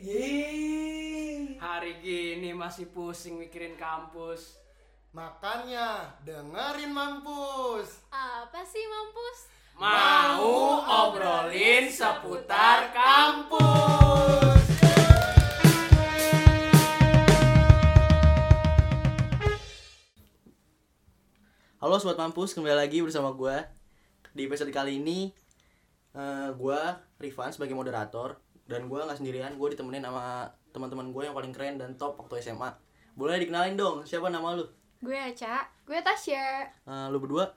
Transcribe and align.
Yeay. 0.00 1.60
Hari 1.60 2.00
gini 2.00 2.56
masih 2.56 2.88
pusing 2.88 3.36
mikirin 3.36 3.76
kampus. 3.76 4.56
Makanya 5.12 6.16
dengerin 6.24 6.88
mampus. 6.88 8.00
Apa 8.08 8.64
sih 8.64 8.80
mampus? 8.88 9.38
Mau 9.76 10.80
obrolin 10.88 11.92
seputar 11.92 12.96
kampus. 12.96 14.64
Halo 21.76 22.00
Sobat 22.00 22.16
Mampus, 22.16 22.56
kembali 22.56 22.76
lagi 22.76 23.00
bersama 23.00 23.32
gue 23.32 23.56
Di 24.36 24.44
episode 24.44 24.68
kali 24.68 25.00
ini 25.00 25.32
eh 26.12 26.48
Gue, 26.52 26.80
Rifan 27.16 27.56
sebagai 27.56 27.72
moderator 27.72 28.36
Dan 28.70 28.86
gue 28.86 28.98
nggak 29.02 29.18
sendirian, 29.18 29.50
gue 29.58 29.68
ditemenin 29.74 30.06
sama 30.06 30.46
teman-teman 30.70 31.10
gue 31.10 31.22
yang 31.26 31.34
paling 31.34 31.50
keren 31.50 31.74
dan 31.74 31.98
top 31.98 32.14
waktu 32.14 32.38
SMA 32.38 32.70
Boleh 33.18 33.42
dikenalin 33.42 33.74
dong, 33.74 34.06
siapa 34.06 34.30
nama 34.30 34.54
lu? 34.54 34.62
Gue 35.02 35.18
Aca. 35.18 35.66
Gue 35.82 35.98
Tasya. 35.98 36.70
Eh, 36.86 37.06
lu 37.10 37.18
berdua 37.18 37.50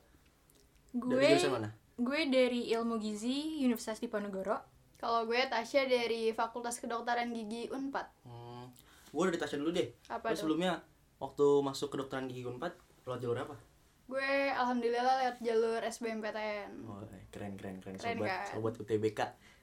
Gue 0.89 1.21
dari 1.21 1.37
jurusan 1.37 1.53
mana? 1.53 1.69
Gue 1.93 2.25
dari 2.25 2.73
Ilmu 2.73 2.97
Gizi 2.97 3.61
Universitas 3.61 4.01
Diponegoro. 4.01 4.57
Kalau 4.97 5.29
gue 5.29 5.37
Tasya 5.37 5.85
dari 5.85 6.33
Fakultas 6.33 6.81
Kedokteran 6.81 7.29
Gigi 7.29 7.69
Unpad. 7.69 8.07
Hmm, 8.25 8.73
gue 9.13 9.21
udah 9.21 9.33
ditasya 9.37 9.61
dulu 9.61 9.69
deh 9.69 9.93
Apa 10.09 10.33
sebelumnya, 10.33 10.81
waktu 11.21 11.45
masuk 11.61 11.93
kedokteran 11.93 12.25
gigi 12.25 12.43
Unpad 12.43 12.73
Lewat 13.05 13.19
jalur 13.21 13.37
apa? 13.37 13.55
Gue 14.03 14.49
alhamdulillah 14.49 15.15
lewat 15.21 15.37
jalur 15.39 15.79
SBMPTN. 15.79 16.71
Oh, 16.87 17.03
keren 17.29 17.53
keren 17.55 17.77
keren, 17.79 17.95
Keren, 17.95 18.17
sobat 18.17 18.27
kan? 18.31 18.45
sobat 18.49 18.73
UTBK 18.79 19.19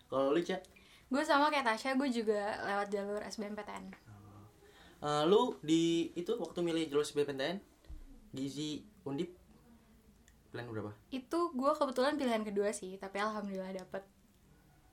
Kalau 0.06 0.30
lu 0.30 0.40
Cak, 0.40 0.60
Gue 1.10 1.22
sama 1.22 1.50
kayak 1.50 1.66
Tasya, 1.66 1.98
gue 1.98 2.08
juga 2.08 2.38
lewat 2.62 2.88
jalur 2.88 3.20
SBMPTN. 3.20 3.84
eh, 5.00 5.22
lu 5.24 5.56
di 5.60 5.82
itu 6.14 6.36
waktu 6.36 6.60
milih 6.60 6.86
jalur 6.86 7.02
SBMPTN 7.02 7.56
Gizi 8.30 8.84
Undip 9.02 9.32
Plan 10.48 10.66
berapa? 10.66 10.90
Itu 11.08 11.50
gue 11.52 11.72
kebetulan 11.72 12.14
pilihan 12.14 12.42
kedua 12.42 12.70
sih, 12.70 12.94
tapi 12.94 13.16
alhamdulillah 13.16 13.70
dapet. 13.72 14.02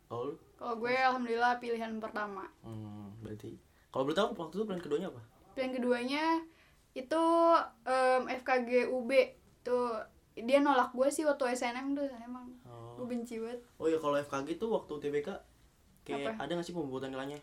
Kalau 0.07 0.23
lu? 0.23 0.35
Kalau 0.55 0.73
gue 0.75 0.93
alhamdulillah 0.93 1.57
pilihan 1.57 1.91
pertama. 1.97 2.45
Hmm, 2.61 3.13
berarti 3.19 3.57
kalau 3.89 4.05
boleh 4.05 4.15
tahu 4.15 4.27
waktu 4.33 4.53
itu 4.53 4.65
plan 4.65 4.79
keduanya 4.79 5.07
apa? 5.09 5.21
Pilihan 5.53 5.73
keduanya 5.73 6.23
itu 6.93 7.23
em, 7.83 8.21
FKG 8.31 8.69
UB. 8.87 9.11
Tuh 9.61 9.97
dia 10.33 10.61
nolak 10.61 10.93
gue 10.93 11.09
sih 11.09 11.25
waktu 11.25 11.51
SNM 11.51 11.93
tuh 11.93 12.05
emang. 12.21 12.47
Oh, 12.63 12.93
Gue 12.95 13.05
benci 13.11 13.37
banget. 13.37 13.61
oh 13.75 13.85
ya 13.85 13.97
kalau 13.97 14.15
FKG 14.15 14.57
tuh 14.57 14.69
waktu 14.71 14.93
TBK 14.99 15.29
kayak 16.07 16.39
Apa? 16.39 16.47
ada 16.47 16.51
nggak 16.55 16.67
sih 16.71 16.75
pembuatan 16.75 17.11
nilainya? 17.11 17.39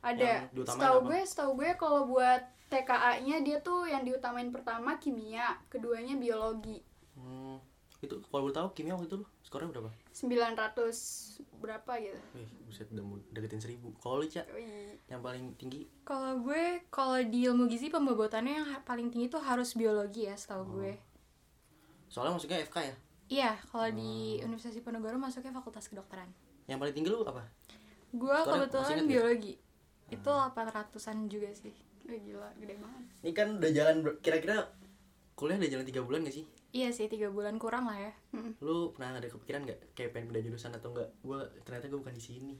Ada. 0.00 0.48
Setahu 0.48 0.98
apa? 1.04 1.06
gue, 1.12 1.20
setahu 1.28 1.50
gue 1.60 1.70
kalau 1.76 2.08
buat 2.08 2.42
TKA-nya 2.72 3.44
dia 3.44 3.58
tuh 3.60 3.84
yang 3.84 4.02
diutamain 4.02 4.48
pertama 4.48 4.96
kimia, 4.96 5.60
keduanya 5.68 6.16
biologi. 6.16 6.80
Hmm, 7.14 7.60
itu 8.00 8.16
kalau 8.32 8.48
boleh 8.48 8.56
tahu 8.56 8.68
kimia 8.72 8.96
waktu 8.96 9.12
itu 9.12 9.18
skornya 9.44 9.68
berapa? 9.70 9.90
900 10.16 11.60
berapa 11.60 11.92
gitu. 12.00 12.20
Wih, 12.34 12.50
buset 12.66 12.88
udah 12.90 13.04
deketin 13.30 13.60
seribu. 13.60 13.92
Kalau 14.00 14.24
lu 14.24 14.26
Cak, 14.26 14.48
yang 15.06 15.20
paling 15.20 15.54
tinggi? 15.60 15.86
Kalau 16.02 16.40
gue, 16.40 16.82
kalau 16.88 17.20
di 17.20 17.46
Ilmu 17.46 17.68
Gizi 17.68 17.92
pembobotannya 17.92 18.64
yang 18.64 18.68
paling 18.82 19.12
tinggi 19.12 19.30
tuh 19.30 19.44
harus 19.44 19.76
biologi 19.76 20.26
ya, 20.26 20.34
setahu 20.34 20.80
gue. 20.80 20.92
Soalnya 22.10 22.38
masuknya 22.38 22.64
FK 22.64 22.76
ya. 22.82 22.96
Iya, 23.26 23.50
kalau 23.74 23.90
di 23.90 24.38
Universitas 24.38 24.78
Diponegoro 24.78 25.18
masuknya 25.18 25.50
Fakultas 25.50 25.90
Kedokteran. 25.90 26.30
Yang 26.70 26.78
paling 26.78 26.94
tinggi 26.94 27.10
lu 27.10 27.26
apa? 27.26 27.42
Gue 28.16 28.38
kebetulan 28.40 29.04
biologi. 29.04 29.54
Itu 30.08 30.30
800-an 30.32 31.28
juga 31.28 31.52
sih. 31.52 31.76
Wih, 32.06 32.20
gila, 32.22 32.48
gede 32.56 32.74
banget. 32.78 33.02
Ini 33.20 33.32
kan 33.34 33.48
udah 33.58 33.70
jalan 33.74 33.96
kira-kira 34.22 34.56
kuliah 35.34 35.58
udah 35.60 35.70
jalan 35.70 35.84
tiga 35.84 36.00
bulan 36.00 36.24
gak 36.24 36.36
sih? 36.38 36.46
Iya 36.70 36.88
sih, 36.92 37.08
tiga 37.08 37.28
bulan 37.28 37.56
kurang 37.56 37.88
lah 37.88 37.98
ya. 37.98 38.12
Mm. 38.32 38.52
Lu 38.60 38.92
pernah 38.92 39.16
ada 39.16 39.26
kepikiran 39.26 39.64
nggak 39.64 39.96
kayak 39.96 40.10
pengen 40.12 40.28
pindah 40.30 40.44
jurusan 40.44 40.72
atau 40.72 40.92
enggak? 40.92 41.08
Gua 41.20 41.44
ternyata 41.64 41.88
gue 41.88 41.98
bukan 41.98 42.16
di 42.16 42.24
sini. 42.24 42.54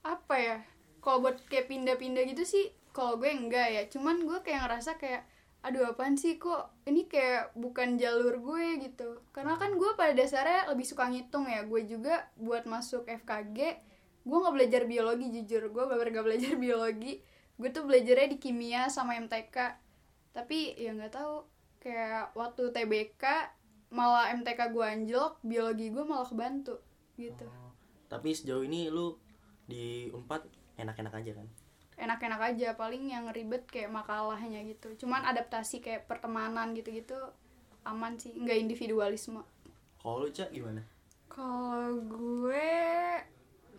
apa 0.00 0.32
ya 0.32 0.58
kalau 1.04 1.20
buat 1.20 1.36
kayak 1.48 1.68
pindah-pindah 1.68 2.24
gitu 2.32 2.44
sih 2.44 2.72
kalau 2.96 3.20
gue 3.20 3.28
enggak 3.28 3.68
ya 3.68 3.82
cuman 3.92 4.24
gue 4.24 4.38
kayak 4.40 4.64
ngerasa 4.64 4.96
kayak 4.96 5.28
aduh 5.60 5.92
apaan 5.92 6.16
sih 6.16 6.40
kok 6.40 6.72
ini 6.88 7.04
kayak 7.04 7.52
bukan 7.52 8.00
jalur 8.00 8.40
gue 8.40 8.80
gitu 8.80 9.20
karena 9.36 9.60
kan 9.60 9.76
gue 9.76 9.90
pada 9.92 10.16
dasarnya 10.16 10.72
lebih 10.72 10.88
suka 10.88 11.12
ngitung 11.12 11.44
ya 11.44 11.68
gue 11.68 11.84
juga 11.84 12.32
buat 12.40 12.64
masuk 12.64 13.04
FKG 13.04 13.76
gue 14.26 14.38
nggak 14.38 14.54
belajar 14.56 14.82
biologi 14.84 15.26
jujur. 15.32 15.62
Gue 15.72 15.84
bener 15.88 16.08
gak 16.12 16.26
belajar 16.26 16.52
biologi. 16.56 17.20
Gue 17.60 17.68
tuh 17.72 17.84
belajarnya 17.84 18.28
di 18.32 18.38
kimia 18.40 18.88
sama 18.88 19.16
MTK 19.20 19.56
tapi 20.30 20.78
ya 20.78 20.94
nggak 20.94 21.12
tahu. 21.12 21.44
Kayak 21.80 22.36
waktu 22.36 22.70
TBK 22.70 23.24
malah 23.90 24.30
MTK 24.36 24.60
gue 24.70 24.84
anjlok 24.84 25.40
biologi 25.42 25.90
gue 25.90 26.04
malah 26.04 26.28
kebantu 26.28 26.78
gitu. 27.16 27.44
Oh, 27.48 27.72
tapi 28.06 28.36
sejauh 28.36 28.62
ini 28.64 28.92
lu 28.92 29.16
di 29.66 30.08
Unpad 30.12 30.46
enak-enak 30.78 31.14
aja 31.14 31.32
kan? 31.36 31.48
enak-enak 32.00 32.40
aja 32.40 32.68
paling 32.74 33.12
yang 33.12 33.28
ribet 33.28 33.68
kayak 33.68 33.92
makalahnya 33.92 34.64
gitu. 34.64 34.96
Cuman 35.04 35.20
adaptasi 35.28 35.84
kayak 35.84 36.08
pertemanan 36.08 36.72
gitu-gitu 36.72 37.14
aman 37.84 38.16
sih. 38.16 38.32
Nggak 38.32 38.56
individualisme. 38.56 39.44
Kalau 40.00 40.24
lu 40.24 40.32
Cak 40.32 40.48
gimana? 40.48 40.80
Kalau 41.28 42.00
gue 42.08 42.72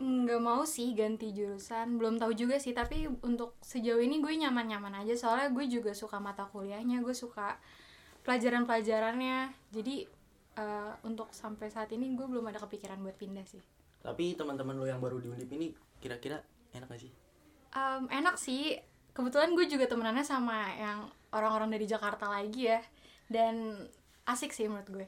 nggak 0.02 0.42
mau 0.42 0.66
sih 0.66 0.98
ganti 0.98 1.30
jurusan, 1.30 2.02
belum 2.02 2.18
tahu 2.18 2.34
juga 2.34 2.58
sih. 2.58 2.74
Tapi 2.74 3.06
untuk 3.22 3.56
sejauh 3.62 4.02
ini 4.02 4.18
gue 4.18 4.34
nyaman-nyaman 4.34 5.06
aja. 5.06 5.14
Soalnya 5.14 5.54
gue 5.54 5.66
juga 5.70 5.94
suka 5.94 6.18
mata 6.18 6.50
kuliahnya, 6.50 7.06
gue 7.06 7.14
suka 7.14 7.62
pelajaran-pelajarannya. 8.26 9.54
Jadi 9.70 10.10
eh, 10.58 10.94
untuk 11.06 11.30
sampai 11.30 11.70
saat 11.70 11.94
ini 11.94 12.18
gue 12.18 12.26
belum 12.26 12.50
ada 12.50 12.58
kepikiran 12.58 12.98
buat 13.06 13.16
pindah 13.16 13.46
sih. 13.46 13.62
Tapi 14.02 14.34
teman-teman 14.34 14.74
lu 14.74 14.90
yang 14.90 14.98
baru 14.98 15.22
di 15.22 15.30
Undip 15.30 15.54
ini 15.54 15.70
kira-kira 16.02 16.42
enak 16.74 16.90
gak 16.90 17.02
sih? 17.06 17.12
Em, 17.78 18.10
enak 18.10 18.36
sih. 18.42 18.82
Kebetulan 19.14 19.54
gue 19.54 19.70
juga 19.70 19.86
temenannya 19.86 20.26
sama 20.26 20.74
yang 20.74 21.06
orang-orang 21.30 21.70
dari 21.70 21.86
Jakarta 21.86 22.26
lagi 22.26 22.66
ya. 22.66 22.82
Dan 23.30 23.78
asik 24.26 24.50
sih 24.50 24.66
menurut 24.66 24.90
gue. 24.90 25.08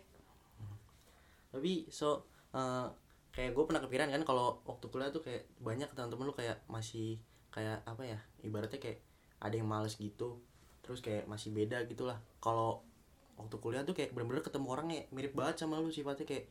Tapi 1.49 1.89
so 1.89 2.29
eh, 2.53 2.87
kayak 3.33 3.51
gue 3.51 3.63
pernah 3.65 3.81
kepikiran 3.81 4.09
kan 4.09 4.23
kalau 4.23 4.61
waktu 4.63 4.85
kuliah 4.87 5.09
tuh 5.09 5.19
kayak 5.19 5.49
banyak 5.57 5.89
teman-teman 5.91 6.29
lu 6.29 6.33
kayak 6.33 6.61
masih 6.67 7.17
kayak 7.49 7.81
apa 7.83 8.05
ya? 8.05 8.19
Ibaratnya 8.39 8.77
kayak 8.77 9.01
ada 9.39 9.53
yang 9.53 9.65
males 9.65 9.97
gitu. 9.97 10.37
Terus 10.79 10.99
kayak 10.99 11.25
masih 11.25 11.49
beda 11.49 11.81
gitulah. 11.83 12.21
Kalau 12.37 12.85
waktu 13.33 13.57
kuliah 13.57 13.81
tuh 13.81 13.91
kayak 13.91 14.13
bener-bener 14.13 14.39
ketemu 14.39 14.67
orang 14.69 14.87
yang 14.87 15.05
mirip 15.09 15.33
banget 15.33 15.57
sama 15.59 15.77
lu 15.77 15.89
sifatnya 15.89 16.23
kayak 16.23 16.45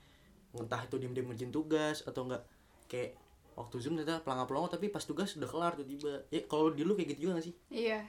entah 0.53 0.83
itu 0.83 0.99
diem-diem 0.99 1.25
ngerjain 1.25 1.49
tugas 1.49 2.03
atau 2.03 2.27
enggak 2.27 2.43
kayak 2.85 3.15
waktu 3.55 3.79
zoom 3.79 3.95
ternyata 3.95 4.21
pelangga-pelongo 4.21 4.69
tapi 4.69 4.91
pas 4.91 5.01
tugas 5.01 5.31
udah 5.33 5.47
kelar 5.47 5.73
tuh 5.73 5.87
tiba 5.87 6.27
ya 6.29 6.43
kalau 6.45 6.69
di 6.69 6.83
lu 6.83 6.93
kayak 6.93 7.15
gitu 7.15 7.21
juga 7.25 7.39
gak 7.39 7.47
sih 7.47 7.55
iya 7.71 8.01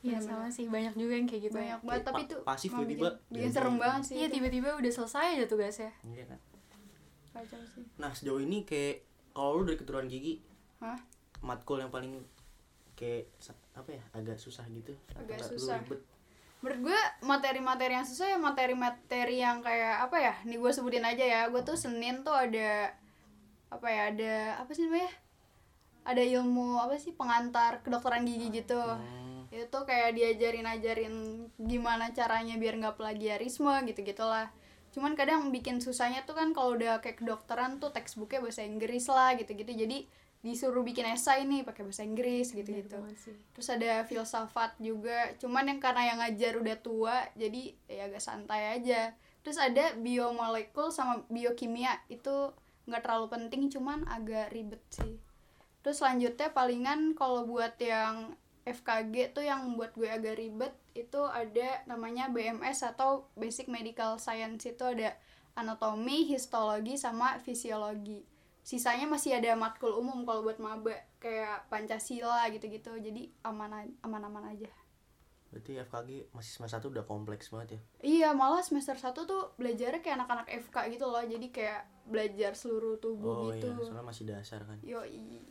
Iya 0.00 0.20
Bener-bener. 0.20 0.28
sama 0.36 0.48
sih, 0.48 0.64
banyak 0.68 0.94
juga 0.94 1.12
yang 1.16 1.24
kayak 1.24 1.42
gitu. 1.48 1.56
banyak 1.56 1.80
banget 1.80 1.88
Kayak 1.90 2.04
tapi 2.06 2.20
tuh 2.28 2.38
pasif 2.44 2.70
tiba-tiba 2.70 3.08
bikin, 3.08 3.24
bikin 3.26 3.40
jadi- 3.42 3.54
serem 3.56 3.76
banget 3.80 4.02
sih 4.04 4.14
Iya 4.14 4.28
tiba-tiba 4.28 4.68
udah 4.76 4.92
selesai 4.92 5.26
aja 5.34 5.44
tugasnya. 5.48 5.90
Iya 6.04 6.24
kan 6.28 6.38
kacau 7.34 7.60
sih. 7.74 7.84
Nah 7.98 8.14
sejauh 8.14 8.38
ini 8.38 8.62
kayak 8.62 9.02
kalau 9.34 9.60
lu 9.60 9.62
dari 9.66 9.78
keturunan 9.78 10.06
gigi 10.06 10.38
Hah? 10.78 10.96
matkul 11.42 11.82
yang 11.82 11.90
paling 11.90 12.22
kayak 12.94 13.26
apa 13.74 13.90
ya 13.90 14.02
agak 14.14 14.38
susah 14.38 14.62
gitu. 14.70 14.94
Agak 15.18 15.42
susah. 15.42 15.82
ribet? 15.82 16.00
menurut 16.64 16.80
gue 16.88 17.00
materi-materi 17.28 17.92
yang 17.92 18.08
susah 18.08 18.24
ya 18.24 18.38
materi-materi 18.40 19.36
yang 19.36 19.60
kayak 19.60 20.08
apa 20.08 20.16
ya 20.16 20.34
nih 20.48 20.56
gue 20.56 20.70
sebutin 20.72 21.04
aja 21.04 21.20
ya. 21.20 21.40
Gue 21.52 21.60
tuh 21.60 21.76
senin 21.76 22.24
tuh 22.24 22.32
ada 22.32 22.94
apa 23.68 23.86
ya 23.90 24.02
ada 24.14 24.34
apa 24.64 24.70
sih 24.72 24.88
namanya? 24.88 25.12
Ada 26.08 26.22
ilmu 26.40 26.80
apa 26.80 26.96
sih 26.96 27.12
pengantar 27.12 27.84
kedokteran 27.84 28.24
gigi 28.24 28.64
gitu. 28.64 28.80
Hmm, 28.80 29.44
itu 29.52 29.68
tuh 29.68 29.84
kayak 29.84 30.16
diajarin 30.16 30.64
ajarin 30.64 31.14
gimana 31.60 32.16
caranya 32.16 32.56
biar 32.56 32.80
nggak 32.80 32.96
plagiarisme 32.96 33.74
gitu 33.84 34.00
gitulah 34.00 34.48
cuman 34.94 35.18
kadang 35.18 35.50
bikin 35.50 35.82
susahnya 35.82 36.22
tuh 36.22 36.38
kan 36.38 36.54
kalau 36.54 36.78
udah 36.78 37.02
kayak 37.02 37.18
kedokteran 37.18 37.82
tuh 37.82 37.90
textbooknya 37.90 38.38
bahasa 38.38 38.62
Inggris 38.62 39.10
lah 39.10 39.34
gitu 39.34 39.50
gitu 39.58 39.74
jadi 39.74 40.06
disuruh 40.44 40.84
bikin 40.84 41.08
esai 41.08 41.48
nih 41.48 41.64
pakai 41.64 41.88
bahasa 41.88 42.04
Inggris 42.04 42.52
gitu 42.52 42.68
gitu 42.68 43.00
terus 43.56 43.68
ada 43.72 44.04
filsafat 44.04 44.76
juga. 44.76 45.32
Cuman 45.40 45.72
yang 45.72 45.80
karena 45.80 46.12
yang 46.12 46.18
ngajar 46.20 46.60
udah 46.60 46.76
tua 46.84 47.16
jadi 47.32 47.72
ya 47.88 48.12
agak 48.12 48.20
santai 48.20 48.76
aja. 48.76 49.16
Terus 49.40 49.56
ada 49.56 49.96
biomolekul 49.96 50.92
sama 50.92 51.24
biokimia. 51.32 51.96
Itu 52.12 52.52
nggak 52.84 53.02
terlalu 53.08 53.26
penting 53.32 53.72
cuman 53.72 54.04
agak 54.04 54.52
ribet 54.52 54.84
sih. 54.92 55.16
Terus 55.80 56.04
selanjutnya 56.04 56.52
palingan 56.52 57.16
kalau 57.16 57.48
buat 57.48 57.80
yang 57.80 58.36
FKG 58.68 59.32
tuh 59.32 59.48
yang 59.48 59.64
membuat 59.64 59.96
gue 59.96 60.12
agak 60.12 60.36
ribet 60.36 60.76
itu 60.94 61.20
ada 61.26 61.82
namanya 61.90 62.30
BMS 62.30 62.86
atau 62.86 63.26
Basic 63.34 63.66
Medical 63.66 64.16
Science. 64.22 64.62
Itu 64.62 64.94
ada 64.94 65.18
anatomi, 65.58 66.30
histologi 66.30 66.94
sama 66.94 67.42
fisiologi. 67.42 68.22
Sisanya 68.64 69.04
masih 69.04 69.36
ada 69.36 69.52
matkul 69.58 69.92
umum 69.92 70.24
kalau 70.24 70.46
buat 70.46 70.56
maba 70.62 70.94
kayak 71.18 71.68
pancasila 71.68 72.46
gitu-gitu. 72.54 72.94
Jadi 72.96 73.28
aman 73.42 73.90
aman-aman 74.00 74.54
aja. 74.54 74.70
Berarti 75.50 75.78
FKG 75.82 76.10
masih 76.34 76.50
semester 76.50 76.82
satu 76.82 76.86
udah 76.90 77.04
kompleks 77.06 77.50
banget 77.50 77.78
ya? 77.78 77.80
Iya 78.02 78.28
malah 78.34 78.62
semester 78.64 78.98
1 78.98 79.14
tuh 79.14 79.54
belajarnya 79.54 80.02
kayak 80.02 80.16
anak-anak 80.22 80.46
FK 80.66 80.76
gitu 80.94 81.06
loh. 81.10 81.22
Jadi 81.22 81.46
kayak 81.50 81.86
belajar 82.06 82.54
seluruh 82.58 82.98
tubuh 82.98 83.50
oh 83.50 83.54
gitu. 83.54 83.70
iya. 83.70 83.86
Soalnya 83.86 84.06
masih 84.06 84.24
dasar 84.26 84.62
kan. 84.66 84.78
Yoi. 84.82 85.42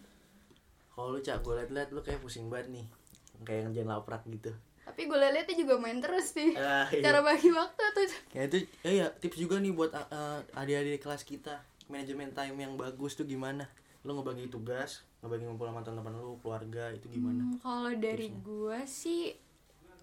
Kalau 0.91 1.15
lu 1.15 1.19
cak 1.23 1.39
gue 1.43 1.53
liat-liat 1.55 1.89
lu 1.95 2.01
kayak 2.03 2.19
pusing 2.19 2.51
banget 2.51 2.81
nih. 2.81 2.87
Kayak 3.47 3.71
ngerjain 3.71 3.87
laprak 3.91 4.23
gitu 4.27 4.51
tapi 4.83 5.07
gue 5.07 5.17
liatnya 5.17 5.55
juga 5.55 5.79
main 5.79 5.97
terus 6.03 6.35
sih. 6.35 6.51
Ah, 6.59 6.85
iya. 6.91 7.01
cara 7.01 7.23
bagi 7.23 7.49
waktu 7.49 7.83
tuh 7.95 8.05
ya 8.35 8.41
itu 8.45 8.57
ya, 8.83 8.91
ya 8.91 9.07
tips 9.09 9.37
juga 9.39 9.55
nih 9.57 9.71
buat 9.71 9.91
uh, 9.95 10.07
uh, 10.11 10.39
adik-adik 10.59 11.01
kelas 11.01 11.23
kita. 11.23 11.63
Manajemen 11.87 12.31
time 12.31 12.55
yang 12.59 12.73
bagus 12.75 13.15
tuh 13.15 13.27
gimana? 13.27 13.67
Lu 14.03 14.15
ngebagi 14.15 14.51
tugas 14.51 15.03
ngebagi 15.23 15.47
ngumpul 15.47 15.71
sama 15.71 15.79
teman-teman 15.87 16.19
lu 16.19 16.35
keluarga 16.43 16.91
itu 16.91 17.07
gimana? 17.07 17.39
Hmm, 17.47 17.55
kalau 17.63 17.91
dari 17.95 18.27
gue 18.27 18.79
sih 18.83 19.31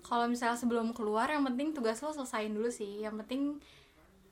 kalau 0.01 0.25
misalnya 0.25 0.57
sebelum 0.57 0.97
keluar 0.97 1.29
yang 1.29 1.45
penting 1.45 1.77
tugas 1.77 2.01
lo 2.01 2.09
selesain 2.17 2.49
dulu 2.49 2.73
sih. 2.73 3.05
Yang 3.05 3.25
penting 3.25 3.43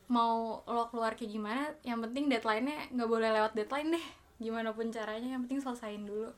mau 0.09 0.65
lo 0.65 0.89
keluar 0.89 1.13
kayak 1.13 1.29
gimana 1.29 1.77
yang 1.85 2.01
penting 2.01 2.33
deadline-nya 2.33 2.89
nggak 2.97 3.09
boleh 3.09 3.29
lewat 3.29 3.53
deadline 3.53 4.01
deh. 4.01 4.07
Gimana 4.41 4.73
pun 4.73 4.89
caranya 4.89 5.37
yang 5.37 5.45
penting 5.45 5.61
selesain 5.61 6.01
dulu 6.09 6.33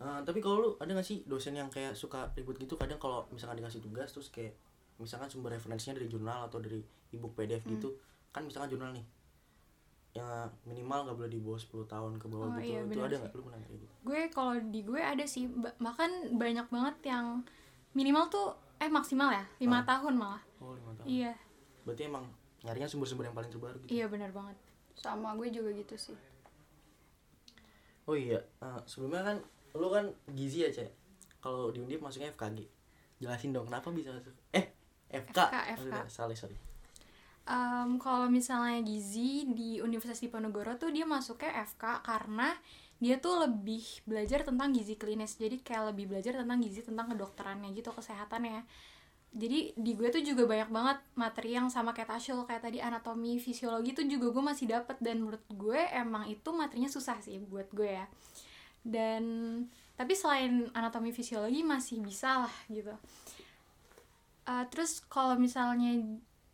Uh, 0.00 0.24
tapi 0.24 0.40
kalau 0.40 0.56
lu 0.58 0.70
ada 0.76 0.90
gak 0.90 1.04
sih 1.04 1.20
dosen 1.24 1.52
yang 1.52 1.68
kayak 1.68 1.92
suka 1.92 2.32
ribut 2.32 2.56
gitu? 2.56 2.74
Kadang 2.74 2.96
kalau 2.96 3.28
misalkan 3.28 3.56
dikasih 3.56 3.78
tugas 3.78 4.08
terus 4.08 4.28
kayak 4.28 4.56
misalkan 4.96 5.28
sumber 5.28 5.52
referensinya 5.52 5.94
dari 5.94 6.08
jurnal 6.08 6.44
atau 6.44 6.56
dari 6.56 6.80
ebook 7.10 7.32
PDF 7.34 7.60
Hmm. 7.62 7.72
gitu 7.74 7.88
kan 8.30 8.40
misalkan 8.40 8.68
jurnal 8.68 8.92
nih 8.92 9.02
yang 10.12 10.26
minimal 10.64 11.04
nggak 11.04 11.16
boleh 11.16 11.30
di 11.30 11.38
bawah 11.38 11.56
10 11.56 11.86
tahun 11.86 12.12
ke 12.16 12.26
bawah 12.26 12.48
Oh, 12.48 12.56
gitu. 12.56 12.66
iya, 12.66 12.80
itu 12.82 12.98
ada 12.98 13.08
sih. 13.08 13.20
nggak? 13.20 13.32
Lu 13.32 13.42
pernah 13.44 13.58
kayak 13.60 13.72
gitu? 13.76 13.86
Gue 14.02 14.20
kalau 14.28 14.54
di 14.58 14.80
gue 14.82 15.00
ada 15.00 15.24
sih. 15.24 15.44
Ba- 15.46 15.76
bahkan 15.78 16.10
banyak 16.32 16.66
banget 16.66 16.96
yang 17.06 17.26
minimal 17.92 18.24
tuh 18.26 18.48
eh 18.78 18.88
maksimal 18.88 19.30
ya. 19.30 19.44
Lima 19.58 19.80
Oh. 19.80 19.84
tahun 19.84 20.14
malah. 20.16 20.42
Oh 20.58 20.72
lima 20.72 20.92
tahun. 20.94 21.06
Iya. 21.06 21.32
Berarti 21.84 22.02
emang 22.04 22.24
nyarinya 22.60 22.86
sumber-sumber 22.86 23.24
yang 23.24 23.34
paling 23.34 23.48
terbaru 23.48 23.76
gitu? 23.80 23.90
Iya 23.92 24.06
benar 24.06 24.30
banget. 24.30 24.56
Sama 24.94 25.32
gue 25.34 25.48
juga 25.48 25.70
gitu 25.70 25.94
sih. 25.94 26.16
Oh 28.04 28.14
iya. 28.14 28.40
Uh, 28.58 28.80
sebelumnya 28.84 29.22
kan 29.22 29.36
lu 29.74 29.88
kan 29.90 30.10
gizi 30.32 30.66
ya 30.66 30.70
cek? 30.70 30.90
Kalau 31.40 31.72
di 31.72 31.80
undip 31.80 32.02
masuknya 32.02 32.30
FKG 32.34 32.80
jelasin 33.20 33.52
dong 33.52 33.68
kenapa 33.68 33.92
bisa 33.92 34.10
masuk? 34.16 34.32
Eh 34.56 34.72
FK, 35.12 35.38
FK. 35.38 35.70
Maksudnya, 35.76 36.04
sorry 36.08 36.34
sorry. 36.34 36.56
Em, 37.44 38.00
kalau 38.00 38.26
misalnya 38.32 38.80
gizi 38.80 39.44
di 39.52 39.78
Universitas 39.78 40.24
Diponegoro 40.24 40.80
tuh 40.80 40.88
dia 40.90 41.04
masuknya 41.04 41.66
FK 41.68 42.00
karena 42.00 42.56
dia 43.00 43.16
tuh 43.16 43.44
lebih 43.44 43.84
belajar 44.08 44.44
tentang 44.44 44.72
gizi 44.72 44.96
klinis. 44.96 45.36
Jadi 45.36 45.60
kayak 45.60 45.92
lebih 45.92 46.16
belajar 46.16 46.40
tentang 46.40 46.58
gizi 46.64 46.80
tentang 46.80 47.12
kedokterannya 47.12 47.68
gitu 47.76 47.92
kesehatannya. 47.92 48.64
Jadi 49.30 49.78
di 49.78 49.92
gue 49.94 50.10
tuh 50.10 50.26
juga 50.26 50.42
banyak 50.42 50.74
banget 50.74 50.98
materi 51.14 51.54
yang 51.54 51.70
sama 51.70 51.94
kayak 51.94 52.18
Tashul 52.18 52.42
kayak 52.50 52.66
tadi 52.66 52.82
anatomi 52.82 53.38
fisiologi 53.38 53.94
tuh 53.94 54.02
juga 54.08 54.26
gue 54.32 54.44
masih 54.44 54.66
dapet. 54.70 54.96
Dan 55.00 55.26
menurut 55.26 55.44
gue 55.50 55.80
emang 55.92 56.26
itu 56.28 56.50
materinya 56.54 56.88
susah 56.88 57.20
sih 57.20 57.38
buat 57.38 57.68
gue 57.70 58.00
ya 58.00 58.06
dan 58.84 59.22
tapi 60.00 60.16
selain 60.16 60.72
anatomi 60.72 61.12
fisiologi 61.12 61.60
masih 61.60 62.00
bisa 62.00 62.48
lah 62.48 62.54
gitu. 62.72 62.96
Uh, 64.48 64.64
terus 64.72 65.04
kalau 65.12 65.36
misalnya 65.36 66.00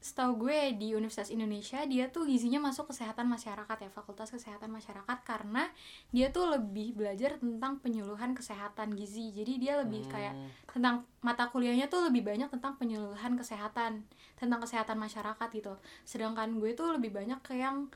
setahu 0.02 0.46
gue 0.46 0.78
di 0.78 0.94
Universitas 0.94 1.34
Indonesia 1.34 1.82
dia 1.82 2.06
tuh 2.06 2.30
gizinya 2.30 2.70
masuk 2.70 2.94
kesehatan 2.94 3.26
masyarakat 3.26 3.78
ya 3.86 3.90
fakultas 3.90 4.30
kesehatan 4.30 4.70
masyarakat 4.70 5.18
karena 5.26 5.66
dia 6.14 6.30
tuh 6.30 6.46
lebih 6.46 6.94
belajar 6.94 7.42
tentang 7.42 7.82
penyuluhan 7.82 8.34
kesehatan 8.34 8.94
gizi. 8.94 9.34
Jadi 9.34 9.58
dia 9.58 9.78
lebih 9.82 10.06
kayak 10.06 10.34
tentang 10.70 11.06
mata 11.22 11.50
kuliahnya 11.50 11.90
tuh 11.90 12.06
lebih 12.06 12.22
banyak 12.22 12.50
tentang 12.50 12.78
penyuluhan 12.78 13.34
kesehatan 13.34 14.06
tentang 14.38 14.60
kesehatan 14.62 14.98
masyarakat 14.98 15.48
gitu. 15.54 15.74
Sedangkan 16.06 16.58
gue 16.58 16.74
tuh 16.74 16.94
lebih 16.94 17.10
banyak 17.14 17.38
ke 17.42 17.58
yang 17.58 17.90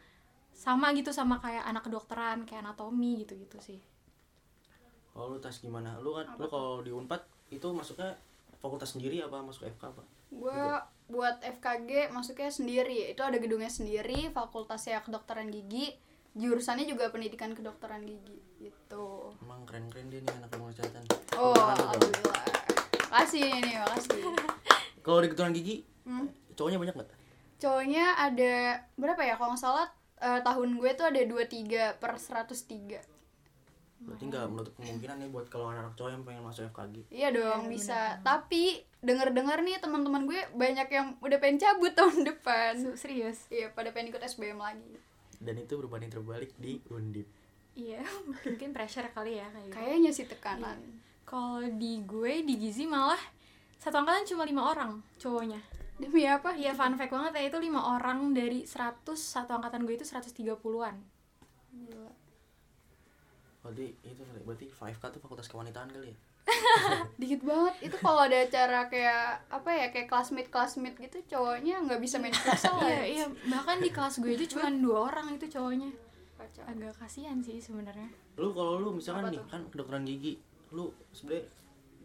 sama 0.54 0.90
gitu 0.92 1.14
sama 1.14 1.38
kayak 1.38 1.62
anak 1.62 1.86
kedokteran 1.86 2.44
kayak 2.44 2.66
anatomi 2.66 3.24
gitu 3.24 3.38
gitu 3.38 3.58
sih 3.62 3.89
kalau 5.20 5.36
lu 5.36 5.38
tas 5.38 5.60
gimana? 5.60 6.00
Lu 6.00 6.16
kan 6.16 6.24
lu 6.40 6.48
kalau 6.48 6.80
di 6.80 6.88
unpad 6.88 7.20
itu 7.52 7.68
masuknya 7.76 8.16
fakultas 8.56 8.96
sendiri 8.96 9.20
apa 9.20 9.44
masuk 9.44 9.68
FK 9.68 9.92
apa? 9.92 10.02
Gue 10.32 10.64
buat 11.12 11.36
FKG 11.44 12.08
masuknya 12.08 12.48
sendiri. 12.48 13.12
Itu 13.12 13.20
ada 13.20 13.36
gedungnya 13.36 13.68
sendiri 13.68 14.32
fakultasnya 14.32 15.04
kedokteran 15.04 15.52
gigi 15.52 15.92
jurusannya 16.30 16.86
juga 16.86 17.12
pendidikan 17.12 17.52
kedokteran 17.52 18.00
gigi 18.06 18.40
gitu. 18.62 19.34
Emang 19.44 19.66
keren 19.68 19.92
keren 19.92 20.08
dia 20.08 20.24
nih 20.24 20.32
anak 20.40 20.56
ilmu 20.56 20.72
kesehatan 20.72 21.04
oh 21.36 21.52
alhamdulillah. 21.52 22.44
Makasih 23.12 23.44
nih 23.60 23.76
makasih. 23.76 24.22
Kalau 25.04 25.20
di 25.20 25.28
keturunan 25.28 25.52
gigi 25.52 25.76
Hmm. 26.00 26.32
cowoknya 26.56 26.80
banyak 26.80 26.94
nggak? 26.96 27.10
Cowoknya 27.60 28.04
ada 28.16 28.54
berapa 28.96 29.20
ya? 29.20 29.36
Kalau 29.36 29.52
nggak 29.52 29.60
salah 29.60 29.86
eh, 30.16 30.40
tahun 30.40 30.80
gue 30.80 30.90
tuh 30.96 31.06
ada 31.12 31.20
23 31.20 32.00
per 32.00 32.12
103 32.16 33.19
berarti 34.00 34.24
nggak 34.26 34.44
menutup 34.48 34.72
kemungkinan 34.74 35.16
nih 35.18 35.28
buat 35.28 35.46
kalau 35.46 35.68
anak 35.68 35.92
cowok 35.92 36.10
yang 36.10 36.22
pengen 36.22 36.40
masuk 36.40 36.64
FKG 36.66 37.04
Iya 37.08 37.28
dong 37.30 37.68
bisa. 37.68 38.16
Tapi 38.20 38.80
denger-dengar 38.98 39.60
nih 39.60 39.76
teman-teman 39.76 40.24
gue 40.24 40.40
banyak 40.52 40.88
yang 40.88 41.16
udah 41.18 41.36
pengen 41.36 41.58
cabut 41.58 41.92
tahun 41.92 42.24
depan. 42.32 42.74
Serius 42.94 43.44
Iya 43.48 43.68
pada 43.70 43.90
pengen 43.90 44.10
ikut 44.10 44.20
SBM 44.20 44.56
lagi. 44.56 44.96
dan 45.38 45.56
itu 45.56 45.72
berbanding 45.74 46.08
terbalik 46.10 46.52
di 46.56 46.84
undip 46.88 47.24
iya 47.72 48.04
mungkin 48.44 48.72
pressure 48.72 49.08
kali 49.08 49.36
ya 49.36 49.48
kayak 49.48 49.64
gitu. 49.66 49.76
Kayaknya 49.76 50.10
sih 50.10 50.26
tekanan. 50.26 50.78
Kalau 51.22 51.62
di 51.62 52.02
gue 52.02 52.42
di 52.42 52.54
gizi 52.56 52.84
malah 52.84 53.20
satu 53.76 53.96
angkatan 53.96 54.26
cuma 54.26 54.44
lima 54.44 54.64
orang 54.66 55.00
cowoknya. 55.16 55.60
Demi 55.96 56.24
apa? 56.24 56.52
Iya 56.52 56.72
fun 56.72 56.96
fact 56.96 57.08
banget 57.08 57.32
ya 57.36 57.42
itu 57.46 57.58
lima 57.58 57.96
orang 57.96 58.32
dari 58.32 58.64
100 58.64 59.04
satu 59.12 59.52
angkatan 59.54 59.84
gue 59.84 59.94
itu 59.94 60.04
130-an. 60.04 60.96
Gila. 61.70 62.12
Berarti 63.60 63.92
itu 64.00 64.20
kali 64.20 64.40
berarti 64.42 64.66
5K 64.68 65.02
tuh 65.08 65.20
fakultas 65.20 65.46
kewanitaan 65.46 65.88
kali 65.88 66.10
ya 66.10 66.18
Dikit 67.20 67.44
banget. 67.44 67.74
Itu 67.84 67.96
kalau 68.00 68.24
ada 68.24 68.34
acara 68.34 68.88
kayak 68.88 69.22
apa 69.46 69.70
ya 69.70 69.86
kayak 69.88 70.08
classmate 70.08 70.48
classmate 70.48 70.96
gitu 70.98 71.20
cowoknya 71.30 71.78
nggak 71.80 72.00
bisa 72.00 72.16
main 72.16 72.32
futsal 72.32 72.80
Iya 72.80 72.90
ya. 72.90 73.04
iya 73.06 73.26
bahkan 73.46 73.78
di 73.78 73.86
kelas 73.88 74.18
gue 74.18 74.32
itu 74.32 74.56
cuma 74.56 74.66
dua 74.72 74.98
orang 75.06 75.36
itu 75.36 75.46
cowoknya. 75.46 75.92
Kacau. 76.34 76.64
Agak 76.64 76.96
kasihan 76.96 77.38
sih 77.38 77.60
sebenarnya. 77.60 78.08
lu 78.34 78.50
kalau 78.50 78.80
lu 78.80 78.90
misalkan 78.90 79.28
Apa 79.28 79.30
nih 79.30 79.38
tuh? 79.38 79.46
kan 79.46 79.60
kedokteran 79.68 80.02
gigi 80.02 80.32
lu 80.70 80.88
sebenarnya 81.12 81.44